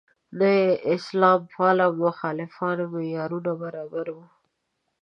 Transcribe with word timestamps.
نه 0.39 0.49
یې 0.59 0.69
اسلام 0.93 1.41
پاله 1.53 1.87
مخالفان 2.03 2.77
معیارونو 2.93 3.51
برابر 3.63 4.05
وو. 4.15 4.25